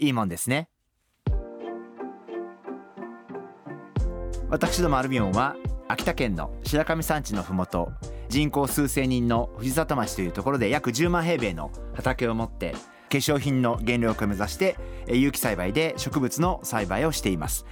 [0.00, 0.68] いいもんですね。
[4.48, 5.54] 私どもアルビオンは
[5.86, 7.92] 秋田県の白神山地のふもと
[8.28, 14.76] 人口数千人の藤里町というところで約10万平米の畑を持って化粧品の原料化を目指して
[15.08, 17.66] 有機栽培で植物の栽培をしています。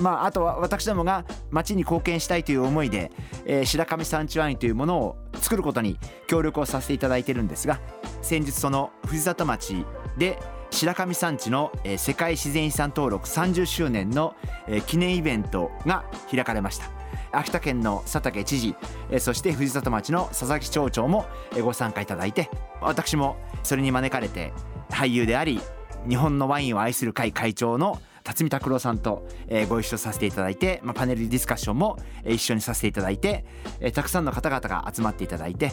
[0.00, 3.10] まあ、あとは私どもが町に貢献したいという思いで、
[3.44, 7.78] えー、白神山地ワインというものを作ることに協力をさせていただいてるんですが
[8.22, 9.84] 先日その藤里町
[10.16, 10.38] で
[10.72, 14.34] 白神山地の世界自然遺産登録30周年の
[14.86, 16.90] 記念イベントが開かれました。
[17.30, 18.74] 秋田県の佐竹知事
[19.18, 21.26] そして藤里町の佐々木町長も
[21.62, 24.52] ご参加いただいて私もそれに招かれて
[24.90, 25.60] 俳優であり
[26.08, 29.26] 日本のワインを愛する会会長の辰巳拓郎さんと、
[29.68, 33.44] ご一緒させていただいて、パネルディスカッションも、一緒にさせていただいて、
[33.92, 35.72] たくさんの方々が集まっていただいて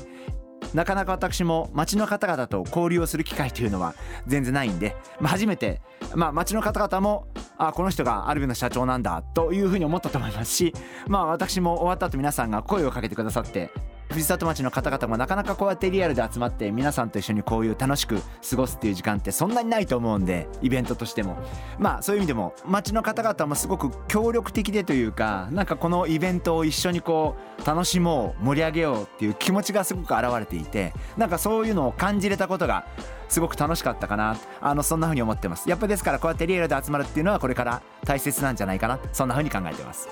[0.73, 3.95] なかなか私も町の方々と交流をする機会というのは
[4.27, 5.81] 全然ないんで、まあ、初めて、
[6.15, 10.73] まあ、町の方々もあこの人がアルビの社長なんだというふうに思ったと思いますし、
[11.07, 13.71] まあ、私も終わった後皆さんが声をかけてくださって
[14.19, 21.37] 藤里町の方々もなかなかこうやってリアルで集まって皆さんと一緒にこういう楽しく過ごすっていう時間ってそんなにないと思うんでイベントとしても。
[21.77, 32.85] まあそういう意味でも町の方々もすごく協力的でというかなんかこのイベントを一緒にこう楽しもう盛り上げようっていう気持ちがすごく表れていてなんかそういうのを感じれたことが
[33.29, 35.69] すごく楽しかったかなあのそんな風に思ってます。
[35.69, 38.99] やっぱですからこうやってリアルで集まるっていうのはこれから大切なんじゃないかな。
[39.13, 40.09] そんな風に考えてます。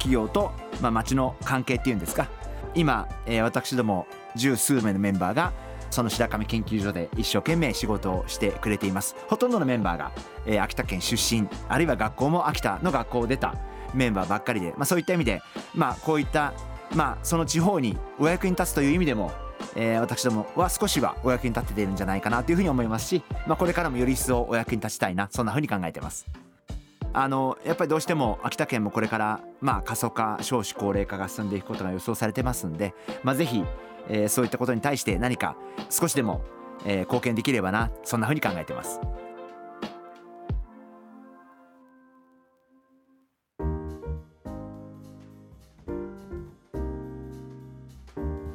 [0.00, 0.50] 企業と、
[0.80, 2.39] まあ、町の関係っていうんですか。
[2.74, 5.52] 今、えー、私ども十数名のメンバーが
[5.90, 10.12] その白神研究所で一生懸命仕事をしてくれていますほとんどのメンバーが、
[10.46, 13.56] えー、秋田県出身あるいは学校も秋田の学校を出た
[13.92, 15.42] メンバーばっかりで、まあ、そういった意味で、
[15.74, 16.52] まあ、こういった、
[16.94, 19.32] まあ、その地方にお役に立つという意味でも
[19.76, 26.26] えー、私どもは少しはお役に立てているんじゃないかなというふうに思いますし、まあ、これからもより一層お役に立ちたいなそんなふうに考えてます。
[27.12, 33.64] あのやっぱりどうしても秋田県もこれからまあ過疎化少子高齢化が進んでいくことが予想されてますんで、まあ、ぜひ、
[34.08, 35.56] えー、そういったことに対して何か
[35.90, 36.42] 少しでも、
[36.84, 39.00] えー、貢献できればなそんなふうに考えてます。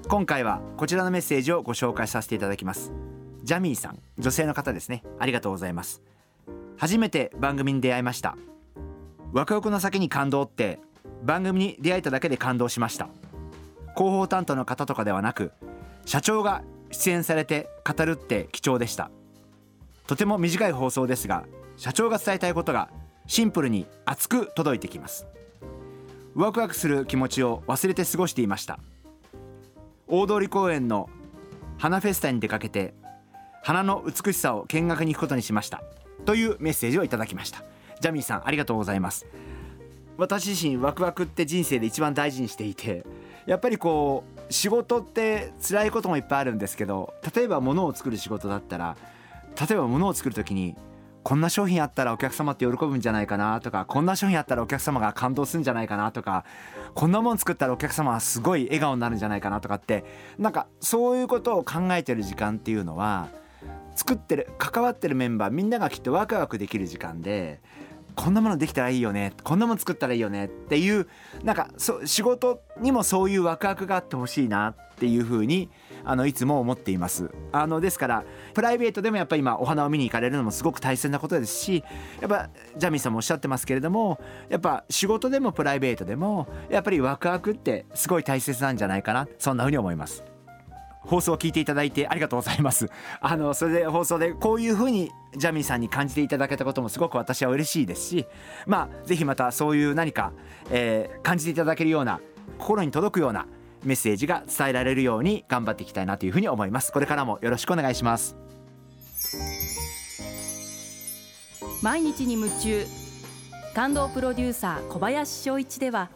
[0.08, 2.94] 今回はこちらのメッセージをご紹介させていただきます。
[3.44, 5.04] ジャミーさん女性の方ですね。
[5.20, 6.02] ありがとうございます。
[6.78, 8.38] 初めて番組に出会いました。
[9.32, 10.80] ワクワクの先に感動って
[11.24, 13.10] 番組に出会えただけで感動しました。
[13.96, 15.52] 広報担当の方とかではなく
[16.06, 19.10] 社長が出演されて語るって貴重でした。
[20.08, 21.46] とても短い放送ですが
[21.78, 22.90] 社長が伝えたいことが
[23.28, 25.26] シンプルに熱く届いてきます。
[26.36, 28.80] ワクワクする気持ちを忘れて過ごしていました。
[30.08, 31.10] 大通公園の
[31.78, 32.94] 花フェスタに出かけて
[33.64, 35.82] 花の美しさを見学に行くことにしました。
[36.26, 37.64] というメッセージをいただきました。
[38.02, 39.26] ジャミーさんありがとうございます。
[40.18, 43.04] 私自身ワクワクって人生で一番大事にしていて
[43.46, 48.96] やっぱりこう仕事って辛いこともいっぱいあるんですけど例えば物を作る仕事だったら
[49.60, 50.76] 例えば物を作る時に
[51.24, 56.46] こんな商品あったらお客様って喜ぶんじゃないかなとかこんな商品あったらお客様が感動するんじゃないかなとか
[56.94, 60.06] こんなもん作ったらお客様はすごい笑顔になるんじゃないかなとかって
[60.38, 63.30] なんかそういうことを考えてる時間っていうのは
[63.96, 67.62] 作ってる関わってるメンバーみんながきっとワクワクできる時間で
[68.16, 71.08] こんなものできたらいいよねこんなもの作ったらいいよねっていう
[71.44, 75.70] なんかそ仕事にもそういうワクワクがあってほしいなっていうふうに
[76.06, 78.24] あのいつも思っていますあのですから
[78.54, 81.84] プライベートでもやっぱり今お花を見に行かれるのもすごく大切なことですし
[82.22, 84.20] やっぱジャミーさんもおっしゃってますけれども
[84.50, 90.35] やっぱ仕事でもプライベートでもやっぱりワクワクってすごい大切なんじゃないかなそんなふうに思います。
[91.06, 92.90] 放送を聞いていただいてありがとうございます。
[93.22, 98.26] あのそれで放送でこういう風にジャミーさんに感じていただけたこともすごく私は嬉しいですし
[98.66, 100.32] まあぜひまたそういう何か、
[100.70, 102.22] えー、感じていただけるような
[102.58, 103.46] 心に届くような
[103.84, 106.92] メッセージが伝えられるように頑張っていきたいなというふうに思います。
[106.92, 108.36] これからもよろしくお願いします。
[111.82, 112.86] 毎日に夢中。
[113.76, 116.10] 感動プロデューサー小林翔一では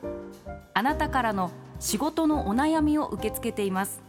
[0.74, 1.52] あなたからの
[1.82, 4.09] 仕事のお悩みを受け付けています。